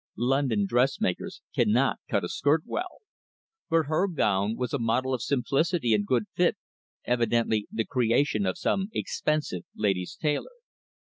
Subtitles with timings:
[0.17, 3.01] London dressmakers cannot cut a skirt well.
[3.69, 6.57] But her gown was a model of simplicity and good fit,
[7.05, 10.49] evidently the "creation" of some expensive ladies' tailor.